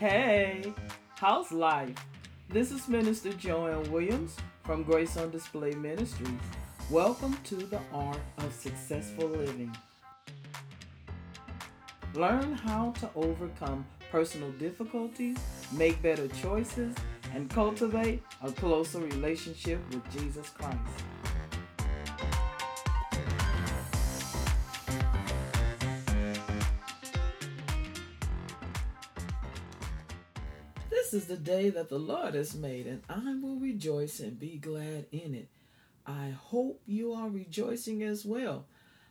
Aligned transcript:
Hey, 0.00 0.72
how's 1.16 1.52
life? 1.52 1.94
This 2.48 2.72
is 2.72 2.88
Minister 2.88 3.34
Joanne 3.34 3.92
Williams 3.92 4.34
from 4.64 4.82
Grace 4.82 5.18
on 5.18 5.30
Display 5.30 5.72
Ministries. 5.72 6.40
Welcome 6.90 7.36
to 7.44 7.56
the 7.56 7.80
Art 7.92 8.16
of 8.38 8.50
Successful 8.54 9.28
Living. 9.28 9.76
Learn 12.14 12.54
how 12.54 12.92
to 12.92 13.10
overcome 13.14 13.84
personal 14.10 14.50
difficulties, 14.52 15.36
make 15.70 16.00
better 16.00 16.28
choices, 16.28 16.94
and 17.34 17.50
cultivate 17.50 18.22
a 18.42 18.50
closer 18.52 19.00
relationship 19.00 19.80
with 19.90 20.10
Jesus 20.10 20.48
Christ. 20.48 21.09
This 31.10 31.22
is 31.22 31.26
the 31.26 31.36
day 31.36 31.70
that 31.70 31.88
the 31.88 31.98
Lord 31.98 32.34
has 32.34 32.54
made, 32.54 32.86
and 32.86 33.02
I 33.08 33.34
will 33.42 33.56
rejoice 33.56 34.20
and 34.20 34.38
be 34.38 34.58
glad 34.58 35.06
in 35.10 35.34
it. 35.34 35.48
I 36.06 36.30
hope 36.30 36.82
you 36.86 37.14
are 37.14 37.28
rejoicing 37.28 38.04
as 38.04 38.24
well. 38.24 38.66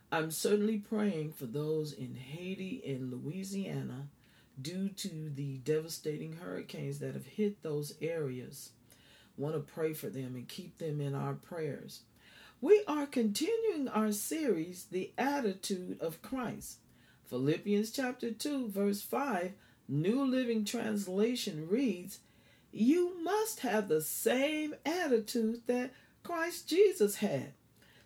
I'm 0.09 0.31
certainly 0.31 0.77
praying 0.77 1.33
for 1.33 1.45
those 1.45 1.91
in 1.91 2.15
Haiti 2.15 2.81
and 2.87 3.11
Louisiana 3.11 4.07
due 4.61 4.87
to 4.87 5.29
the 5.35 5.57
devastating 5.57 6.37
hurricanes 6.37 6.99
that 6.99 7.15
have 7.15 7.25
hit 7.25 7.63
those 7.63 7.95
areas. 8.01 8.71
Want 9.35 9.55
to 9.55 9.59
pray 9.59 9.91
for 9.91 10.07
them 10.07 10.35
and 10.35 10.47
keep 10.47 10.77
them 10.77 11.01
in 11.01 11.13
our 11.13 11.33
prayers. 11.33 12.03
We 12.61 12.81
are 12.87 13.07
continuing 13.07 13.89
our 13.89 14.13
series, 14.13 14.85
The 14.89 15.11
Attitude 15.17 15.99
of 15.99 16.21
Christ. 16.21 16.77
Philippians 17.25 17.91
chapter 17.91 18.31
2, 18.31 18.69
verse 18.69 19.01
5, 19.01 19.51
New 19.91 20.23
Living 20.23 20.65
Translation 20.65 21.67
reads, 21.67 22.19
You 22.71 23.23
must 23.23 23.61
have 23.61 23.87
the 23.87 24.01
same 24.01 24.75
attitude 24.85 25.63
that 25.65 25.91
Christ 26.23 26.69
Jesus 26.69 27.15
had. 27.15 27.53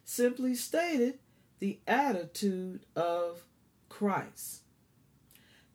Simply 0.05 0.55
stated, 0.55 1.19
the 1.59 1.79
attitude 1.85 2.85
of 2.95 3.43
Christ. 3.89 4.61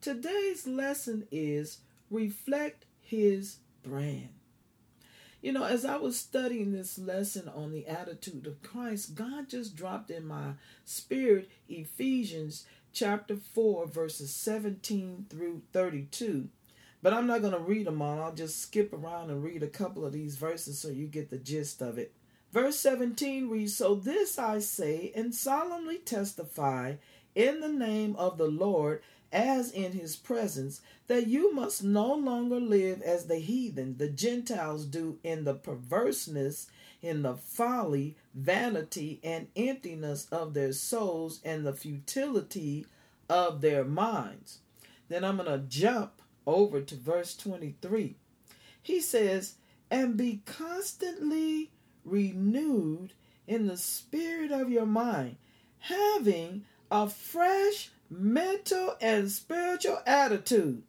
Today's 0.01 0.65
lesson 0.65 1.27
is 1.31 1.79
reflect 2.09 2.85
his 3.01 3.57
brand. 3.83 4.29
You 5.41 5.53
know, 5.53 5.63
as 5.63 5.85
I 5.85 5.95
was 5.97 6.19
studying 6.19 6.71
this 6.71 6.99
lesson 6.99 7.47
on 7.47 7.71
the 7.71 7.87
attitude 7.87 8.45
of 8.45 8.61
Christ, 8.61 9.15
God 9.15 9.49
just 9.49 9.75
dropped 9.75 10.11
in 10.11 10.25
my 10.25 10.53
spirit 10.85 11.49
Ephesians 11.69 12.65
chapter 12.93 13.35
4, 13.35 13.87
verses 13.87 14.33
17 14.33 15.27
through 15.29 15.61
32. 15.73 16.49
But 17.01 17.13
I'm 17.13 17.27
not 17.27 17.41
going 17.41 17.53
to 17.53 17.59
read 17.59 17.87
them 17.87 18.01
all. 18.01 18.21
I'll 18.21 18.33
just 18.33 18.61
skip 18.61 18.93
around 18.93 19.29
and 19.29 19.43
read 19.43 19.63
a 19.63 19.67
couple 19.67 20.05
of 20.05 20.11
these 20.11 20.35
verses 20.35 20.79
so 20.79 20.89
you 20.89 21.07
get 21.07 21.29
the 21.29 21.37
gist 21.37 21.81
of 21.81 21.97
it. 21.97 22.13
Verse 22.51 22.77
17 22.79 23.49
reads 23.49 23.75
So 23.75 23.95
this 23.95 24.37
I 24.39 24.59
say 24.59 25.11
and 25.15 25.33
solemnly 25.33 25.99
testify 25.99 26.95
in 27.35 27.59
the 27.61 27.69
name 27.69 28.15
of 28.15 28.37
the 28.37 28.47
Lord 28.47 29.01
as 29.31 29.71
in 29.71 29.91
his 29.91 30.15
presence, 30.15 30.81
that 31.07 31.27
you 31.27 31.53
must 31.53 31.83
no 31.83 32.13
longer 32.13 32.59
live 32.59 33.01
as 33.01 33.27
the 33.27 33.37
heathen, 33.37 33.97
the 33.97 34.09
Gentiles 34.09 34.85
do 34.85 35.19
in 35.23 35.43
the 35.43 35.53
perverseness, 35.53 36.67
in 37.01 37.21
the 37.21 37.35
folly, 37.35 38.15
vanity, 38.33 39.19
and 39.23 39.47
emptiness 39.55 40.27
of 40.31 40.53
their 40.53 40.73
souls, 40.73 41.39
and 41.43 41.65
the 41.65 41.73
futility 41.73 42.85
of 43.29 43.61
their 43.61 43.83
minds. 43.83 44.59
Then 45.07 45.23
I'm 45.23 45.37
going 45.37 45.49
to 45.49 45.67
jump 45.67 46.21
over 46.45 46.81
to 46.81 46.95
verse 46.95 47.35
23. 47.35 48.15
He 48.81 49.01
says, 49.01 49.55
And 49.91 50.17
be 50.17 50.41
constantly 50.45 51.71
renewed 52.03 53.13
in 53.47 53.67
the 53.67 53.77
spirit 53.77 54.51
of 54.51 54.69
your 54.69 54.85
mind, 54.85 55.37
having 55.79 56.65
a 56.91 57.07
fresh 57.07 57.91
mental 58.09 58.95
and 59.01 59.31
spiritual 59.31 59.99
attitude. 60.05 60.83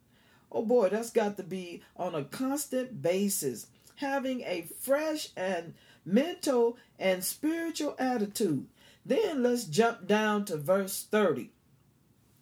Oh 0.51 0.65
boy, 0.65 0.89
that's 0.89 1.11
got 1.11 1.37
to 1.37 1.43
be 1.43 1.81
on 1.95 2.15
a 2.15 2.23
constant 2.23 3.01
basis. 3.01 3.67
Having 3.95 4.41
a 4.41 4.67
fresh 4.79 5.29
and 5.37 5.73
mental 6.05 6.77
and 6.99 7.23
spiritual 7.23 7.95
attitude. 7.99 8.67
Then 9.05 9.43
let's 9.43 9.65
jump 9.65 10.07
down 10.07 10.45
to 10.45 10.57
verse 10.57 11.05
30. 11.09 11.49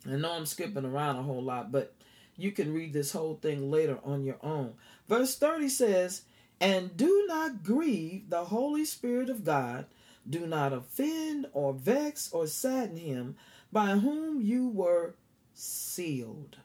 I 0.08 0.12
know 0.12 0.34
I'm 0.34 0.46
skipping 0.46 0.86
around 0.86 1.18
a 1.18 1.24
whole 1.24 1.44
lot, 1.44 1.72
but 1.72 1.94
you 2.38 2.52
can 2.52 2.74
read 2.74 2.94
this 2.94 3.12
whole 3.12 3.36
thing 3.36 3.70
later 3.70 4.00
on 4.04 4.24
your 4.24 4.38
own. 4.42 4.74
Verse 5.08 5.38
30 5.38 5.70
says, 5.70 6.22
And 6.60 6.96
do 6.96 7.26
not 7.28 7.64
grieve 7.64 8.30
the 8.30 8.46
Holy 8.46 8.86
Spirit 8.86 9.30
of 9.30 9.44
God. 9.44 9.86
Do 10.30 10.46
not 10.46 10.74
offend 10.74 11.48
or 11.54 11.74
vex 11.74 12.32
or 12.32 12.48
sadden 12.48 12.98
him, 12.98 13.36
by 13.72 13.91
whom 13.91 14.41
you 14.41 14.68
were 14.68 15.16
sealed, 15.53 16.57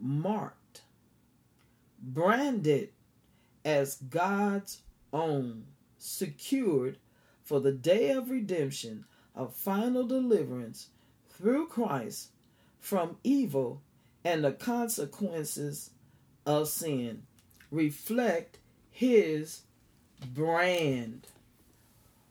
marked, 0.00 0.82
branded 2.00 2.90
as 3.64 3.96
God's 3.96 4.82
own, 5.12 5.64
secured 5.98 6.98
for 7.42 7.60
the 7.60 7.72
day 7.72 8.10
of 8.10 8.30
redemption, 8.30 9.04
of 9.34 9.54
final 9.54 10.06
deliverance 10.06 10.88
through 11.28 11.66
Christ 11.66 12.30
from 12.78 13.16
evil 13.22 13.82
and 14.24 14.44
the 14.44 14.52
consequences 14.52 15.90
of 16.44 16.68
sin. 16.68 17.22
Reflect 17.70 18.58
his 18.90 19.62
brand. 20.34 21.26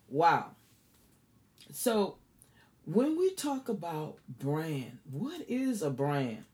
Wow. 0.09 0.51
So 1.72 2.17
when 2.85 3.18
we 3.18 3.31
talk 3.34 3.68
about 3.68 4.18
brand, 4.28 5.00
what 5.12 5.41
is 5.47 5.81
a 5.81 5.90
brand? 5.90 6.46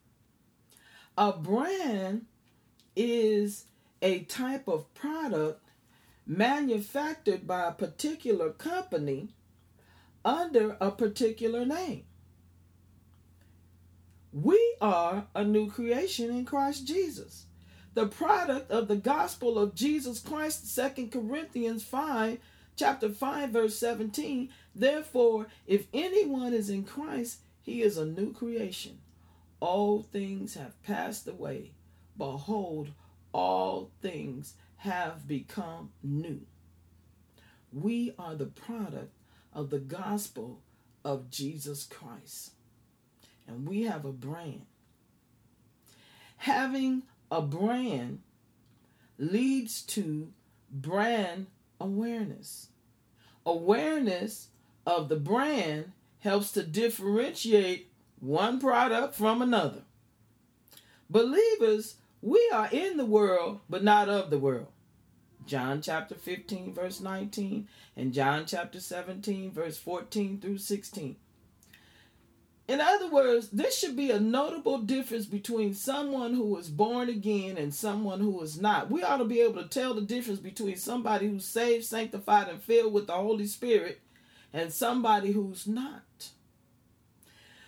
A 1.17 1.33
brand 1.33 2.25
is 2.95 3.65
a 4.01 4.19
type 4.23 4.67
of 4.67 4.91
product 4.93 5.61
manufactured 6.25 7.45
by 7.45 7.67
a 7.67 7.73
particular 7.73 8.51
company 8.51 9.29
under 10.23 10.77
a 10.79 10.91
particular 10.91 11.65
name. 11.65 12.05
We 14.31 14.75
are 14.79 15.27
a 15.35 15.43
new 15.43 15.69
creation 15.69 16.29
in 16.29 16.45
Christ 16.45 16.87
Jesus. 16.87 17.45
The 17.93 18.07
product 18.07 18.71
of 18.71 18.87
the 18.87 18.95
gospel 18.95 19.59
of 19.59 19.75
Jesus 19.75 20.19
Christ, 20.19 20.73
2 20.95 21.07
Corinthians 21.07 21.83
5 21.83 22.37
chapter 22.81 23.09
5 23.09 23.49
verse 23.51 23.77
17 23.77 24.49
therefore 24.73 25.47
if 25.67 25.85
anyone 25.93 26.53
is 26.53 26.69
in 26.69 26.83
christ 26.83 27.39
he 27.61 27.81
is 27.81 27.97
a 27.97 28.05
new 28.05 28.33
creation. 28.33 28.99
All 29.59 30.01
things 30.01 30.55
have 30.55 30.81
passed 30.83 31.27
away. 31.27 31.71
Behold 32.17 32.89
all 33.33 33.91
things 34.01 34.55
have 34.77 35.27
become 35.27 35.91
new. 36.03 36.41
We 37.71 38.13
are 38.19 38.35
the 38.35 38.47
product 38.47 39.13
of 39.53 39.69
the 39.69 39.79
gospel 39.79 40.61
of 41.05 41.29
jesus 41.29 41.85
christ. 41.85 42.51
And 43.47 43.67
we 43.67 43.83
have 43.83 44.05
a 44.05 44.11
brand. 44.11 44.65
Having 46.37 47.03
a 47.29 47.41
brand 47.41 48.19
leads 49.17 49.81
to 49.83 50.33
brand 50.71 51.47
awareness. 51.79 52.70
Awareness 53.45 54.49
of 54.85 55.09
the 55.09 55.15
brand 55.15 55.91
helps 56.19 56.51
to 56.51 56.63
differentiate 56.63 57.91
one 58.19 58.59
product 58.59 59.15
from 59.15 59.41
another. 59.41 59.81
Believers, 61.09 61.95
we 62.21 62.49
are 62.53 62.69
in 62.71 62.97
the 62.97 63.05
world, 63.05 63.59
but 63.69 63.83
not 63.83 64.07
of 64.07 64.29
the 64.29 64.39
world. 64.39 64.67
John 65.45 65.81
chapter 65.81 66.15
15, 66.15 66.73
verse 66.73 67.01
19, 67.01 67.67
and 67.97 68.13
John 68.13 68.45
chapter 68.45 68.79
17, 68.79 69.51
verse 69.51 69.77
14 69.77 70.39
through 70.39 70.59
16. 70.59 71.15
In 72.67 72.79
other 72.79 73.09
words, 73.09 73.49
this 73.49 73.77
should 73.77 73.95
be 73.95 74.11
a 74.11 74.19
notable 74.19 74.77
difference 74.77 75.25
between 75.25 75.73
someone 75.73 76.33
who 76.33 76.45
was 76.45 76.69
born 76.69 77.09
again 77.09 77.57
and 77.57 77.73
someone 77.73 78.19
who 78.19 78.41
is 78.41 78.61
not. 78.61 78.89
We 78.89 79.03
ought 79.03 79.17
to 79.17 79.25
be 79.25 79.41
able 79.41 79.61
to 79.61 79.67
tell 79.67 79.93
the 79.93 80.01
difference 80.01 80.39
between 80.39 80.77
somebody 80.77 81.27
who's 81.27 81.45
saved, 81.45 81.85
sanctified, 81.85 82.47
and 82.47 82.61
filled 82.61 82.93
with 82.93 83.07
the 83.07 83.13
Holy 83.13 83.47
Spirit 83.47 83.99
and 84.53 84.71
somebody 84.71 85.31
who's 85.31 85.67
not. 85.67 86.29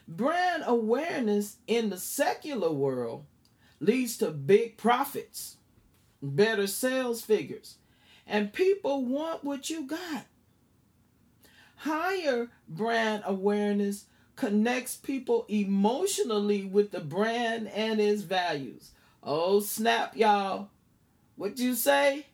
Brand 0.07 0.63
awareness 0.65 1.57
in 1.67 1.89
the 1.89 1.97
secular 1.97 2.71
world 2.71 3.25
leads 3.79 4.17
to 4.17 4.31
big 4.31 4.77
profits, 4.77 5.57
better 6.21 6.67
sales 6.67 7.21
figures, 7.21 7.77
and 8.27 8.53
people 8.53 9.05
want 9.05 9.43
what 9.43 9.69
you 9.69 9.85
got. 9.85 10.25
Higher 11.77 12.49
brand 12.69 13.23
awareness 13.25 14.05
connects 14.35 14.95
people 14.95 15.45
emotionally 15.47 16.63
with 16.65 16.91
the 16.91 16.99
brand 16.99 17.67
and 17.69 17.99
its 17.99 18.23
values. 18.23 18.91
Oh, 19.21 19.59
snap, 19.59 20.15
y'all. 20.15 20.69
What 21.35 21.59
you 21.59 21.75
say? 21.75 22.27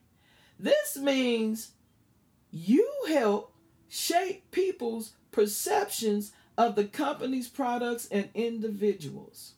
This 0.59 0.97
means 0.97 1.71
you 2.51 2.89
help 3.07 3.53
shape 3.87 4.51
people's 4.51 5.13
perceptions 5.31 6.31
of 6.57 6.75
the 6.75 6.85
company's 6.85 7.47
products 7.47 8.07
and 8.11 8.29
individuals. 8.33 9.53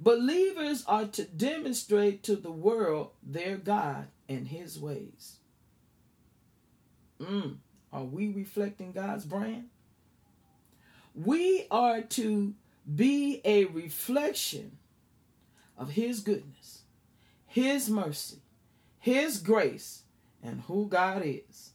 Believers 0.00 0.84
are 0.86 1.06
to 1.06 1.24
demonstrate 1.24 2.22
to 2.24 2.36
the 2.36 2.50
world 2.50 3.10
their 3.22 3.56
God 3.56 4.08
and 4.28 4.48
his 4.48 4.78
ways. 4.78 5.36
Mm, 7.20 7.58
are 7.92 8.04
we 8.04 8.32
reflecting 8.32 8.92
God's 8.92 9.24
brand? 9.24 9.68
We 11.14 11.66
are 11.70 12.02
to 12.02 12.54
be 12.92 13.40
a 13.44 13.66
reflection 13.66 14.78
of 15.78 15.90
his 15.90 16.20
goodness, 16.20 16.82
his 17.46 17.88
mercy, 17.88 18.38
his 18.98 19.38
grace, 19.38 20.02
and 20.42 20.62
who 20.62 20.88
God 20.88 21.22
is. 21.24 21.70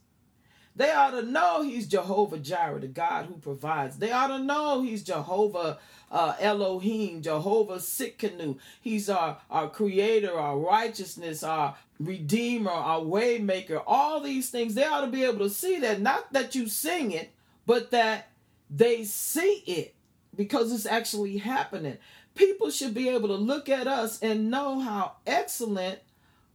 They 0.76 0.92
ought 0.92 1.10
to 1.10 1.22
know 1.22 1.62
he's 1.62 1.88
Jehovah 1.88 2.38
Jireh, 2.38 2.80
the 2.80 2.86
God 2.86 3.26
who 3.26 3.34
provides. 3.34 3.98
They 3.98 4.12
ought 4.12 4.28
to 4.28 4.38
know 4.38 4.82
he's 4.82 5.02
Jehovah 5.02 5.78
uh, 6.10 6.34
Elohim, 6.40 7.22
Jehovah 7.22 7.76
Tsidkenu. 7.76 8.58
He's 8.80 9.10
our, 9.10 9.38
our 9.50 9.68
creator, 9.68 10.38
our 10.38 10.58
righteousness, 10.58 11.42
our 11.42 11.76
redeemer, 11.98 12.70
our 12.70 13.00
waymaker. 13.00 13.82
All 13.86 14.20
these 14.20 14.50
things, 14.50 14.74
they 14.74 14.84
ought 14.84 15.02
to 15.02 15.08
be 15.08 15.24
able 15.24 15.40
to 15.40 15.50
see 15.50 15.78
that. 15.80 16.00
Not 16.00 16.32
that 16.32 16.54
you 16.54 16.68
sing 16.68 17.12
it, 17.12 17.30
but 17.66 17.90
that 17.90 18.29
they 18.70 19.04
see 19.04 19.62
it 19.66 19.94
because 20.36 20.72
it's 20.72 20.86
actually 20.86 21.38
happening. 21.38 21.98
People 22.34 22.70
should 22.70 22.94
be 22.94 23.08
able 23.08 23.28
to 23.28 23.34
look 23.34 23.68
at 23.68 23.86
us 23.86 24.22
and 24.22 24.50
know 24.50 24.78
how 24.78 25.16
excellent 25.26 25.98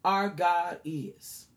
our 0.03 0.29
God 0.29 0.79
is. 0.85 1.47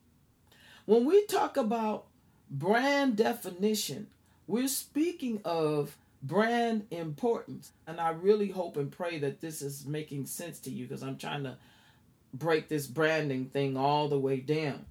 When 0.86 1.04
we 1.04 1.24
talk 1.26 1.56
about 1.56 2.06
brand 2.50 3.16
definition, 3.16 4.08
we're 4.46 4.68
speaking 4.68 5.40
of 5.44 5.96
brand 6.22 6.86
importance. 6.90 7.72
And 7.86 8.00
I 8.00 8.10
really 8.10 8.48
hope 8.48 8.76
and 8.76 8.90
pray 8.90 9.18
that 9.18 9.40
this 9.40 9.62
is 9.62 9.86
making 9.86 10.26
sense 10.26 10.58
to 10.60 10.70
you 10.70 10.86
because 10.86 11.02
I'm 11.02 11.18
trying 11.18 11.44
to 11.44 11.56
break 12.34 12.68
this 12.68 12.86
branding 12.86 13.46
thing 13.46 13.76
all 13.76 14.08
the 14.08 14.18
way 14.18 14.40
down. 14.40 14.86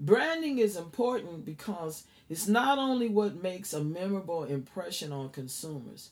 Branding 0.00 0.58
is 0.58 0.76
important 0.76 1.44
because 1.44 2.04
it's 2.28 2.48
not 2.48 2.78
only 2.78 3.08
what 3.08 3.42
makes 3.42 3.72
a 3.72 3.84
memorable 3.84 4.44
impression 4.44 5.12
on 5.12 5.28
consumers, 5.28 6.10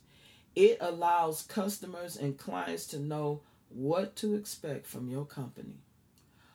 it 0.55 0.77
allows 0.81 1.43
customers 1.43 2.17
and 2.17 2.39
clients 2.39 2.87
to 2.89 3.01
know 3.01 3.41
what 3.71 4.15
to 4.17 4.35
expect 4.35 4.87
from 4.87 5.09
your 5.09 5.25
company. 5.25 5.79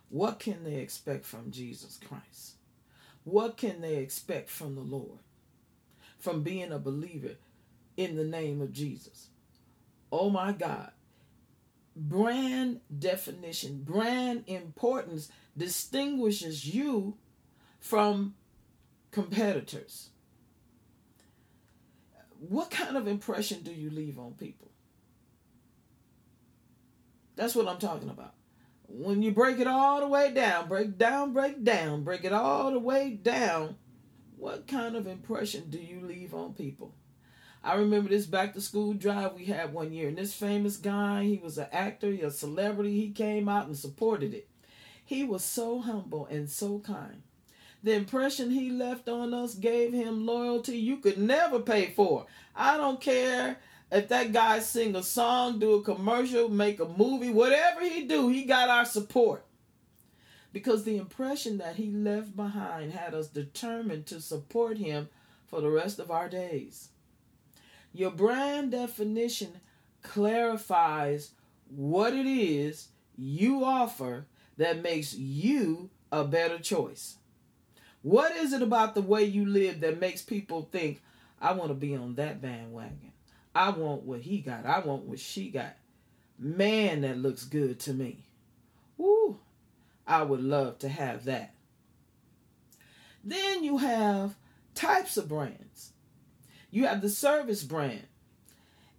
What 0.09 0.39
can 0.39 0.63
they 0.63 0.75
expect 0.75 1.25
from 1.25 1.51
Jesus 1.51 1.99
Christ? 2.07 2.53
What 3.23 3.57
can 3.57 3.81
they 3.81 3.95
expect 3.95 4.49
from 4.49 4.75
the 4.75 4.81
Lord? 4.81 5.19
from 6.23 6.41
being 6.41 6.71
a 6.71 6.79
believer 6.79 7.35
in 7.97 8.15
the 8.15 8.23
name 8.23 8.61
of 8.61 8.71
Jesus. 8.71 9.27
Oh 10.09 10.29
my 10.29 10.53
God. 10.53 10.91
Brand 11.95 12.81
definition, 12.97 13.83
brand 13.83 14.43
importance 14.47 15.29
distinguishes 15.55 16.73
you 16.73 17.17
from 17.79 18.33
competitors. 19.11 20.09
What 22.39 22.71
kind 22.71 22.97
of 22.97 23.07
impression 23.07 23.61
do 23.61 23.71
you 23.71 23.89
leave 23.89 24.17
on 24.17 24.33
people? 24.33 24.71
That's 27.35 27.55
what 27.55 27.67
I'm 27.67 27.77
talking 27.77 28.09
about. 28.09 28.33
When 28.87 29.21
you 29.21 29.31
break 29.31 29.59
it 29.59 29.67
all 29.67 30.01
the 30.01 30.07
way 30.07 30.33
down, 30.33 30.67
break 30.67 30.97
down, 30.97 31.33
break 31.33 31.63
down, 31.63 32.03
break 32.03 32.25
it 32.25 32.33
all 32.33 32.71
the 32.71 32.79
way 32.79 33.11
down, 33.11 33.77
what 34.37 34.67
kind 34.67 34.95
of 34.95 35.07
impression 35.07 35.69
do 35.69 35.77
you 35.79 36.01
leave 36.01 36.33
on 36.33 36.53
people? 36.53 36.93
I 37.63 37.75
remember 37.75 38.09
this 38.09 38.25
back 38.25 38.53
to 38.53 38.61
school 38.61 38.93
drive 38.93 39.33
we 39.33 39.45
had 39.45 39.73
one 39.73 39.93
year, 39.93 40.09
and 40.09 40.17
this 40.17 40.33
famous 40.33 40.77
guy, 40.77 41.23
he 41.23 41.37
was 41.37 41.57
an 41.57 41.67
actor, 41.71 42.09
a 42.09 42.29
celebrity, 42.29 42.99
he 42.99 43.11
came 43.11 43.47
out 43.47 43.67
and 43.67 43.77
supported 43.77 44.33
it. 44.33 44.49
He 45.05 45.23
was 45.23 45.43
so 45.43 45.79
humble 45.79 46.25
and 46.25 46.49
so 46.49 46.79
kind. 46.79 47.23
The 47.81 47.93
impression 47.93 48.51
he 48.51 48.69
left 48.69 49.07
on 49.07 49.33
us 49.33 49.55
gave 49.55 49.93
him 49.93 50.25
loyalty 50.25 50.77
you 50.77 50.97
could 50.97 51.17
never 51.17 51.59
pay 51.59 51.91
for. 51.91 52.25
I 52.55 52.77
don't 52.77 52.99
care 53.01 53.57
if 53.91 54.07
that 54.07 54.31
guy 54.33 54.59
sing 54.59 54.95
a 54.95 55.03
song, 55.03 55.59
do 55.59 55.75
a 55.75 55.83
commercial, 55.83 56.49
make 56.49 56.79
a 56.79 56.87
movie, 56.87 57.29
whatever 57.29 57.81
he 57.81 58.05
do, 58.05 58.29
he 58.29 58.43
got 58.45 58.69
our 58.69 58.85
support 58.85 59.45
because 60.53 60.83
the 60.83 60.97
impression 60.97 61.57
that 61.57 61.75
he 61.75 61.89
left 61.89 62.35
behind 62.35 62.93
had 62.93 63.13
us 63.13 63.27
determined 63.27 64.05
to 64.05 64.21
support 64.21 64.77
him 64.77 65.09
for 65.47 65.59
the 65.59 65.69
rest 65.69 65.99
of 65.99 66.11
our 66.11 66.29
days. 66.29 66.89
Your 67.93 68.11
brand 68.11 68.71
definition 68.71 69.61
clarifies 70.01 71.31
what 71.69 72.13
it 72.13 72.25
is 72.25 72.89
you 73.15 73.63
offer 73.63 74.25
that 74.57 74.81
makes 74.81 75.13
you 75.13 75.89
a 76.11 76.23
better 76.23 76.59
choice. 76.59 77.17
What 78.01 78.35
is 78.35 78.51
it 78.51 78.61
about 78.61 78.95
the 78.95 79.01
way 79.01 79.23
you 79.23 79.45
live 79.45 79.79
that 79.81 79.99
makes 79.99 80.21
people 80.21 80.67
think, 80.71 81.01
I 81.39 81.53
want 81.53 81.69
to 81.69 81.75
be 81.75 81.95
on 81.95 82.15
that 82.15 82.41
bandwagon? 82.41 83.13
I 83.55 83.69
want 83.69 84.03
what 84.03 84.21
he 84.21 84.39
got. 84.39 84.65
I 84.65 84.79
want 84.79 85.03
what 85.03 85.19
she 85.19 85.49
got. 85.49 85.75
Man, 86.37 87.01
that 87.01 87.17
looks 87.17 87.45
good 87.45 87.79
to 87.81 87.93
me. 87.93 88.25
Woo, 88.97 89.39
I 90.07 90.23
would 90.23 90.41
love 90.41 90.79
to 90.79 90.89
have 90.89 91.25
that. 91.25 91.53
Then 93.23 93.63
you 93.63 93.77
have 93.77 94.35
types 94.75 95.15
of 95.15 95.29
brands. 95.29 95.93
You 96.73 96.87
have 96.87 97.01
the 97.01 97.09
service 97.09 97.63
brand. 97.63 98.07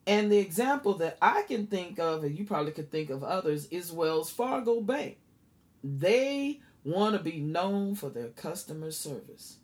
And 0.07 0.31
the 0.31 0.39
example 0.39 0.95
that 0.95 1.19
I 1.21 1.43
can 1.43 1.67
think 1.67 1.99
of, 1.99 2.25
and 2.25 2.39
you 2.39 2.45
probably 2.45 2.73
could 2.73 2.91
think 2.91 3.11
of 3.11 3.25
others, 3.25 3.67
is 3.67 3.91
Wells 3.91 4.31
Fargo 4.31 4.81
Bank. 4.81 5.19
They 5.83 6.61
want 6.85 7.17
to 7.17 7.23
be 7.23 7.41
known 7.41 7.95
for 7.95 8.11
their 8.11 8.29
customer 8.29 8.91
service. 8.91 9.57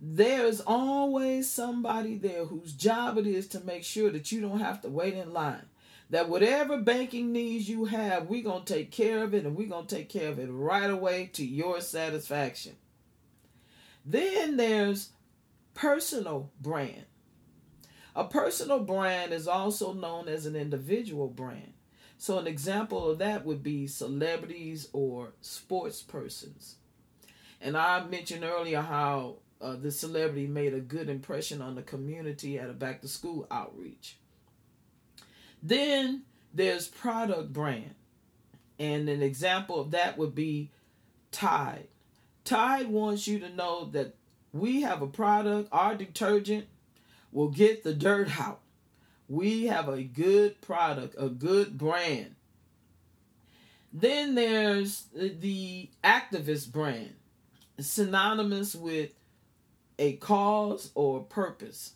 There's 0.00 0.60
always 0.60 1.50
somebody 1.50 2.16
there 2.16 2.46
whose 2.46 2.72
job 2.72 3.18
it 3.18 3.26
is 3.26 3.46
to 3.48 3.60
make 3.60 3.84
sure 3.84 4.10
that 4.10 4.32
you 4.32 4.40
don't 4.40 4.60
have 4.60 4.80
to 4.82 4.88
wait 4.88 5.14
in 5.14 5.32
line 5.32 5.66
that 6.10 6.28
whatever 6.28 6.76
banking 6.76 7.32
needs 7.32 7.68
you 7.68 7.84
have, 7.84 8.26
we're 8.26 8.42
going 8.42 8.64
to 8.64 8.74
take 8.74 8.90
care 8.90 9.22
of 9.22 9.32
it 9.32 9.46
and 9.46 9.56
we're 9.56 9.68
going 9.68 9.86
to 9.86 9.96
take 9.96 10.08
care 10.08 10.28
of 10.28 10.38
it 10.38 10.48
right 10.50 10.90
away 10.90 11.30
to 11.32 11.46
your 11.46 11.80
satisfaction. 11.80 12.74
Then 14.04 14.56
there's 14.56 15.10
personal 15.72 16.50
brand. 16.60 17.04
A 18.20 18.24
personal 18.24 18.80
brand 18.80 19.32
is 19.32 19.48
also 19.48 19.94
known 19.94 20.28
as 20.28 20.44
an 20.44 20.54
individual 20.54 21.26
brand. 21.26 21.72
So, 22.18 22.38
an 22.38 22.46
example 22.46 23.10
of 23.10 23.16
that 23.16 23.46
would 23.46 23.62
be 23.62 23.86
celebrities 23.86 24.90
or 24.92 25.32
sports 25.40 26.02
persons. 26.02 26.76
And 27.62 27.78
I 27.78 28.04
mentioned 28.04 28.44
earlier 28.44 28.82
how 28.82 29.36
uh, 29.58 29.76
the 29.76 29.90
celebrity 29.90 30.46
made 30.46 30.74
a 30.74 30.80
good 30.80 31.08
impression 31.08 31.62
on 31.62 31.76
the 31.76 31.82
community 31.82 32.58
at 32.58 32.68
a 32.68 32.74
back 32.74 33.00
to 33.00 33.08
school 33.08 33.46
outreach. 33.50 34.18
Then 35.62 36.24
there's 36.52 36.88
product 36.88 37.54
brand. 37.54 37.94
And 38.78 39.08
an 39.08 39.22
example 39.22 39.80
of 39.80 39.92
that 39.92 40.18
would 40.18 40.34
be 40.34 40.68
Tide. 41.32 41.88
Tide 42.44 42.88
wants 42.88 43.26
you 43.26 43.38
to 43.38 43.48
know 43.48 43.86
that 43.92 44.14
we 44.52 44.82
have 44.82 45.00
a 45.00 45.06
product, 45.06 45.70
our 45.72 45.94
detergent 45.94 46.66
will 47.32 47.48
get 47.48 47.82
the 47.82 47.94
dirt 47.94 48.40
out. 48.40 48.60
We 49.28 49.66
have 49.66 49.88
a 49.88 50.02
good 50.02 50.60
product, 50.60 51.14
a 51.18 51.28
good 51.28 51.78
brand. 51.78 52.34
Then 53.92 54.34
there's 54.34 55.06
the 55.14 55.88
activist 56.02 56.72
brand, 56.72 57.14
synonymous 57.78 58.74
with 58.74 59.14
a 59.98 60.14
cause 60.14 60.90
or 60.94 61.20
purpose. 61.20 61.94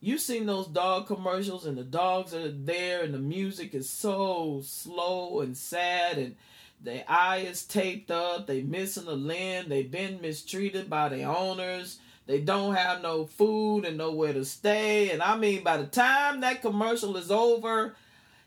You've 0.00 0.20
seen 0.20 0.46
those 0.46 0.66
dog 0.66 1.06
commercials, 1.06 1.64
and 1.64 1.78
the 1.78 1.84
dogs 1.84 2.34
are 2.34 2.50
there, 2.50 3.02
and 3.02 3.14
the 3.14 3.18
music 3.18 3.72
is 3.72 3.88
so 3.88 4.60
slow 4.64 5.40
and 5.40 5.56
sad, 5.56 6.18
and 6.18 6.34
their 6.80 7.04
eye 7.06 7.38
is 7.38 7.64
taped 7.64 8.10
up. 8.10 8.48
They 8.48 8.62
missing 8.62 9.06
a 9.06 9.12
limb. 9.12 9.68
They've 9.68 9.88
been 9.88 10.20
mistreated 10.20 10.90
by 10.90 11.08
their 11.08 11.28
owners. 11.28 12.00
They 12.26 12.40
don't 12.40 12.74
have 12.74 13.02
no 13.02 13.26
food 13.26 13.84
and 13.84 13.98
nowhere 13.98 14.32
to 14.32 14.44
stay. 14.44 15.10
And 15.10 15.22
I 15.22 15.36
mean, 15.36 15.64
by 15.64 15.76
the 15.76 15.86
time 15.86 16.40
that 16.40 16.62
commercial 16.62 17.16
is 17.16 17.30
over, 17.30 17.96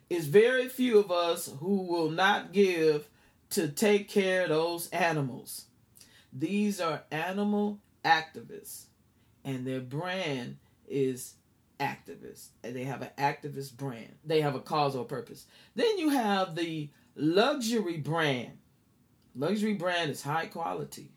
it's 0.09 0.25
very 0.25 0.69
few 0.69 0.99
of 0.99 1.11
us 1.11 1.51
who 1.59 1.83
will 1.83 2.09
not 2.09 2.53
give 2.53 3.07
to 3.51 3.67
take 3.67 4.09
care 4.09 4.43
of 4.43 4.49
those 4.49 4.89
animals. 4.89 5.65
These 6.31 6.81
are 6.81 7.03
animal 7.11 7.79
activists, 8.03 8.85
and 9.43 9.65
their 9.65 9.79
brand 9.79 10.57
is 10.87 11.35
activists. 11.79 12.47
They 12.61 12.83
have 12.83 13.01
an 13.01 13.09
activist 13.17 13.75
brand. 13.77 14.15
They 14.25 14.41
have 14.41 14.55
a 14.55 14.59
cause 14.59 14.95
or 14.95 15.05
purpose. 15.05 15.45
Then 15.75 15.97
you 15.97 16.09
have 16.09 16.55
the 16.55 16.89
luxury 17.15 17.97
brand. 17.97 18.57
Luxury 19.35 19.73
brand 19.73 20.11
is 20.11 20.21
high 20.21 20.47
quality. 20.47 21.11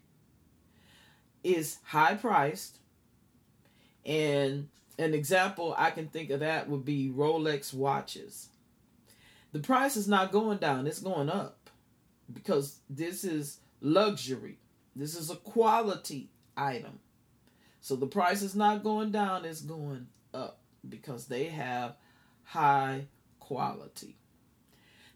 Is 1.49 1.79
high 1.85 2.15
priced. 2.15 2.79
And 4.05 4.69
an 4.99 5.15
example 5.15 5.75
I 5.79 5.91
can 5.91 6.09
think 6.09 6.29
of 6.29 6.41
that 6.41 6.69
would 6.69 6.85
be 6.85 7.11
Rolex 7.15 7.73
watches. 7.73 8.49
The 9.53 9.61
price 9.61 9.97
is 9.97 10.07
not 10.07 10.31
going 10.31 10.59
down, 10.59 10.87
it's 10.87 11.01
going 11.01 11.31
up 11.31 11.71
because 12.31 12.81
this 12.91 13.25
is 13.25 13.61
luxury. 13.81 14.59
This 14.95 15.15
is 15.15 15.31
a 15.31 15.37
quality 15.37 16.29
item. 16.55 16.99
So 17.81 17.97
the 17.97 18.07
price 18.07 18.43
is 18.43 18.55
not 18.55 18.83
going 18.83 19.11
down, 19.11 19.47
it's 19.47 19.63
going 19.63 20.09
up 20.35 20.59
because 20.87 21.29
they 21.29 21.45
have 21.45 21.95
high 22.45 23.07
quality. 23.41 24.17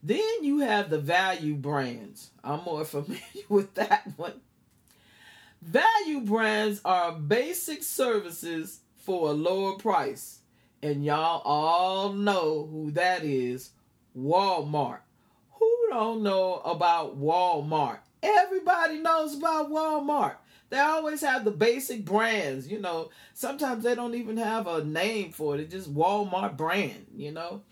Then 0.03 0.43
you 0.43 0.61
have 0.61 0.89
the 0.89 0.99
value 0.99 1.55
brands. 1.55 2.31
I'm 2.43 2.65
more 2.65 2.85
familiar 2.87 3.21
with 3.51 3.75
that 3.75 4.11
one. 4.17 4.41
Value 5.63 6.23
brands 6.23 6.81
are 6.85 7.13
basic 7.13 7.85
services 7.85 8.81
for 8.97 9.31
a 9.31 9.33
lower 9.33 9.77
price. 9.79 10.41
And 10.83 11.05
y'all 11.05 11.41
all 11.45 12.13
know 12.13 12.69
who 12.69 12.91
that 12.93 13.23
is 13.23 13.71
Walmart. 14.19 14.99
Who 15.53 15.87
don't 15.91 16.25
know 16.25 16.57
about 16.65 17.21
Walmart? 17.21 18.01
Everybody 18.21 18.99
knows 18.99 19.37
about 19.37 19.71
Walmart. 19.71 20.35
They 20.71 20.81
always 20.81 21.21
have 21.21 21.45
the 21.45 21.53
basic 21.53 22.05
brands, 22.05 22.67
you 22.67 22.81
know. 22.81 23.11
Sometimes 23.33 23.85
they 23.85 23.95
don't 23.95 24.17
even 24.17 24.39
have 24.39 24.67
a 24.67 24.83
name 24.83 25.31
for 25.31 25.55
it. 25.55 25.61
It's 25.61 25.73
just 25.73 25.95
Walmart 25.95 26.57
brand, 26.57 27.07
you 27.15 27.31
know. 27.31 27.63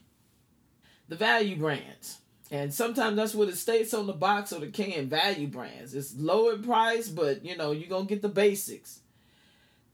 The 1.09 1.17
value 1.17 1.57
brands. 1.57 2.19
And 2.51 2.75
sometimes 2.75 3.17
that's 3.17 3.35
what 3.35 3.49
it 3.49 3.57
states 3.57 3.95
on 3.95 4.07
the 4.07 4.13
box 4.13 4.53
or 4.53 4.61
the 4.61 4.69
can 4.69 5.09
value 5.09 5.47
brands. 5.47 5.95
It's 5.95 6.17
lower 6.17 6.59
price, 6.59 7.09
but 7.09 7.45
you 7.45 7.57
know, 7.57 7.71
you're 7.71 7.89
gonna 7.89 8.07
get 8.07 8.23
the 8.23 8.29
basics. 8.29 9.01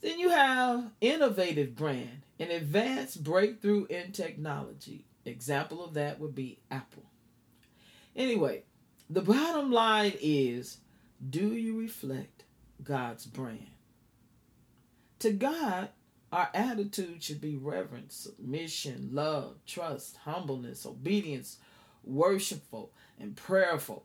Then 0.01 0.19
you 0.19 0.31
have 0.31 0.91
innovative 1.01 1.75
brand, 1.75 2.23
an 2.39 2.51
advanced 2.51 3.23
breakthrough 3.23 3.87
in 3.87 4.13
technology. 4.13 5.05
Example 5.25 5.85
of 5.85 5.95
that 5.95 6.21
would 6.21 6.35
be 6.35 6.61
Apple. 6.71 7.03
Anyway, 8.15 8.63
the 9.11 9.23
bottom 9.23 9.71
line 9.71 10.15
is 10.21 10.79
do 11.29 11.55
you 11.55 11.79
reflect 11.79 12.45
God's 12.83 13.27
brand. 13.27 13.71
To 15.21 15.33
God, 15.33 15.89
our 16.33 16.51
attitude 16.55 17.23
should 17.23 17.41
be 17.41 17.57
reverence, 17.57 18.15
submission, 18.15 19.11
love, 19.13 19.57
trust, 19.67 20.19
humbleness, 20.19 20.85
obedience, 20.85 21.59
worshipful, 22.07 22.93
and 23.19 23.37
prayerful. 23.37 24.05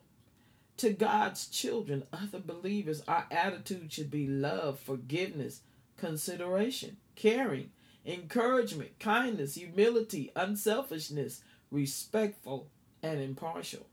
To 0.78 0.92
God's 0.92 1.48
children, 1.48 2.04
other 2.12 2.40
believers, 2.40 3.04
our 3.08 3.28
attitude 3.30 3.94
should 3.94 4.10
be 4.10 4.28
love, 4.28 4.80
forgiveness, 4.80 5.62
consideration, 5.98 6.98
caring, 7.16 7.70
encouragement, 8.06 8.98
kindness, 9.00 9.56
humility, 9.56 10.32
unselfishness, 10.36 11.42
respectful, 11.70 12.68
and 13.04 13.22
impartial. 13.22 13.86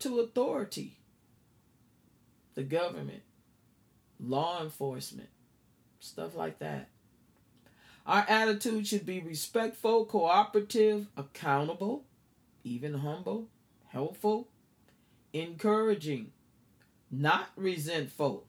To 0.00 0.20
authority, 0.20 0.98
the 2.54 2.62
government, 2.62 3.22
law 4.20 4.62
enforcement, 4.62 5.30
stuff 6.00 6.36
like 6.36 6.58
that. 6.58 6.88
Our 8.06 8.26
attitude 8.28 8.86
should 8.86 9.06
be 9.06 9.20
respectful, 9.20 10.04
cooperative, 10.04 11.06
accountable, 11.16 12.04
even 12.64 12.94
humble, 12.94 13.48
helpful, 13.88 14.48
encouraging, 15.32 16.32
not 17.10 17.50
resentful, 17.56 18.46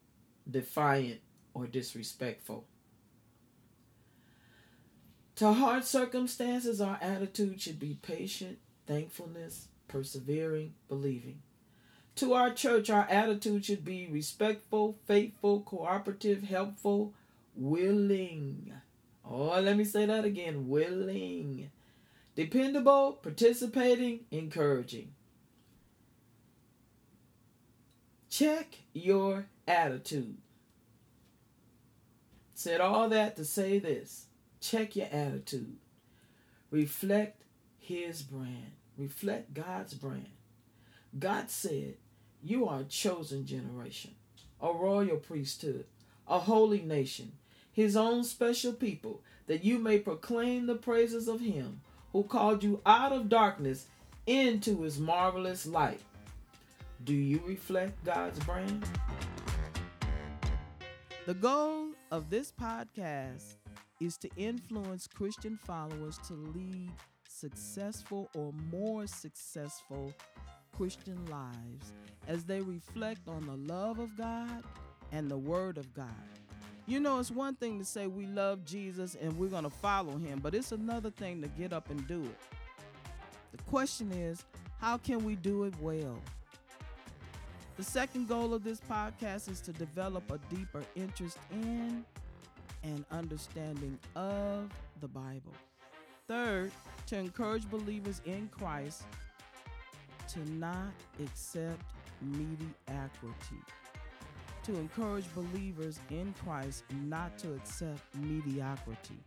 defiant, 0.50 1.22
or 1.54 1.68
disrespectful. 1.68 2.66
To 5.38 5.54
hard 5.54 5.84
circumstances, 5.84 6.80
our 6.80 6.98
attitude 7.02 7.60
should 7.60 7.80
be 7.80 7.98
patient, 8.02 8.60
thankfulness, 8.86 9.68
persevering, 9.88 10.74
believing. 10.88 11.42
To 12.18 12.34
our 12.34 12.52
church, 12.52 12.90
our 12.92 13.08
attitude 13.10 13.66
should 13.66 13.84
be 13.84 14.08
respectful, 14.08 14.98
faithful, 15.08 15.62
cooperative, 15.62 16.44
helpful, 16.44 17.14
willing. 17.56 18.74
Oh, 19.26 19.60
let 19.60 19.78
me 19.78 19.84
say 19.84 20.06
that 20.06 20.24
again 20.24 20.68
willing. 20.68 21.72
Dependable, 22.36 23.20
participating, 23.22 24.22
encouraging. 24.32 25.14
Check 28.30 28.80
your 28.94 29.46
attitude. 29.68 30.38
Said 32.56 32.82
all 32.82 33.10
that 33.10 33.36
to 33.36 33.46
say 33.46 33.78
this. 33.78 34.26
Check 34.60 34.96
your 34.96 35.08
attitude. 35.12 35.76
Reflect 36.72 37.44
his 37.78 38.24
brand. 38.24 38.72
Reflect 38.98 39.54
God's 39.54 39.94
brand. 39.94 40.30
God 41.20 41.52
said, 41.52 41.96
You 42.42 42.68
are 42.68 42.80
a 42.80 42.86
chosen 42.86 43.46
generation, 43.46 44.16
a 44.60 44.74
royal 44.74 45.18
priesthood, 45.18 45.86
a 46.28 46.40
holy 46.40 46.82
nation, 46.82 47.34
his 47.72 47.96
own 47.96 48.24
special 48.24 48.74
people, 48.74 49.22
that 49.46 49.64
you 49.64 49.78
may 49.78 50.00
proclaim 50.00 50.66
the 50.66 50.76
praises 50.76 51.28
of 51.28 51.42
him 51.42 51.82
who 52.14 52.24
called 52.24 52.64
you 52.64 52.80
out 52.86 53.12
of 53.12 53.28
darkness 53.28 53.88
into 54.28 54.84
his 54.84 55.00
marvelous 55.00 55.66
light. 55.66 56.00
Do 57.04 57.14
you 57.14 57.42
reflect 57.46 58.02
God's 58.06 58.40
brand? 58.40 58.86
The 61.26 61.34
goal 61.34 61.88
of 62.12 62.30
this 62.30 62.52
podcast 62.52 63.56
is 64.00 64.18
to 64.18 64.30
influence 64.38 65.08
Christian 65.08 65.60
followers 65.66 66.18
to 66.28 66.34
lead 66.34 66.92
successful 67.28 68.30
or 68.36 68.54
more 68.72 69.08
successful 69.08 70.14
Christian 70.78 71.26
lives 71.26 71.94
as 72.28 72.44
they 72.46 72.62
reflect 72.62 73.28
on 73.28 73.42
the 73.46 73.74
love 73.74 74.00
of 74.00 74.16
God 74.18 74.64
and 75.12 75.30
the 75.30 75.38
Word 75.38 75.78
of 75.78 75.94
God. 75.94 76.08
You 76.86 77.00
know, 77.00 77.20
it's 77.20 77.32
one 77.32 77.56
thing 77.56 77.80
to 77.80 77.86
say 77.86 78.08
we 78.08 78.26
love 78.26 78.66
Jesus 78.66 79.16
and 79.22 79.38
we're 79.38 79.48
going 79.48 79.64
to 79.64 79.70
follow 79.70 80.18
him, 80.18 80.40
but 80.42 80.54
it's 80.54 80.74
another 80.74 81.10
thing 81.12 81.42
to 81.42 81.48
get 81.48 81.72
up 81.72 81.90
and 81.90 82.06
do 82.08 82.22
it. 82.22 82.38
The 83.56 83.64
question 83.64 84.12
is, 84.12 84.44
how 84.80 84.98
can 84.98 85.24
we 85.24 85.36
do 85.36 85.64
it 85.64 85.74
well? 85.80 86.20
The 87.78 87.84
second 87.84 88.28
goal 88.28 88.54
of 88.54 88.64
this 88.64 88.82
podcast 88.82 89.50
is 89.50 89.62
to 89.62 89.72
develop 89.72 90.30
a 90.30 90.40
deeper 90.54 90.84
interest 90.96 91.38
in 91.52 92.04
and 92.84 93.06
understanding 93.12 93.98
of 94.16 94.70
the 95.00 95.08
Bible. 95.08 95.54
Third, 96.28 96.72
to 97.08 97.18
encourage 97.18 97.70
believers 97.70 98.22
in 98.26 98.50
Christ 98.50 99.04
to 100.30 100.40
not 100.52 100.92
accept 101.22 101.82
mediocrity, 102.22 103.62
to 104.64 104.78
encourage 104.78 105.26
believers 105.36 106.00
in 106.10 106.34
Christ 106.44 106.84
not 107.06 107.38
to 107.40 107.54
accept 107.54 108.02
mediocrity, 108.16 109.20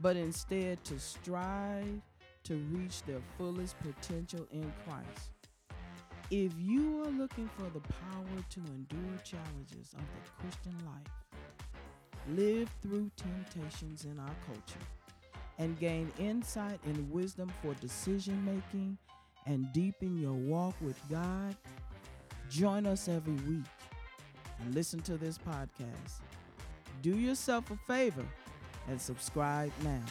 but 0.00 0.16
instead 0.16 0.82
to 0.84 0.98
strive 0.98 2.00
to 2.44 2.56
reach 2.70 3.02
their 3.04 3.20
fullest 3.38 3.76
potential 3.80 4.46
in 4.52 4.72
Christ. 4.84 5.30
If 6.30 6.52
you 6.58 7.02
are 7.02 7.10
looking 7.10 7.50
for 7.56 7.64
the 7.70 7.80
power 7.80 8.44
to 8.50 8.60
endure 8.60 9.18
challenges 9.24 9.94
of 9.94 10.04
the 10.14 10.42
Christian 10.42 10.76
life, 10.86 11.36
live 12.28 12.70
through 12.82 13.10
temptations 13.16 14.04
in 14.04 14.18
our 14.18 14.36
culture, 14.46 14.86
and 15.58 15.78
gain 15.78 16.10
insight 16.18 16.80
and 16.84 17.10
wisdom 17.10 17.52
for 17.62 17.74
decision 17.74 18.42
making 18.44 18.96
and 19.46 19.70
deepen 19.72 20.18
your 20.18 20.32
walk 20.32 20.74
with 20.80 20.98
God, 21.10 21.56
join 22.48 22.86
us 22.86 23.08
every 23.08 23.34
week 23.34 23.64
and 24.62 24.74
listen 24.74 25.00
to 25.00 25.16
this 25.16 25.38
podcast. 25.38 26.20
Do 27.02 27.16
yourself 27.16 27.70
a 27.70 27.76
favor 27.86 28.26
and 28.88 29.00
subscribe 29.00 29.72
now. 29.82 30.02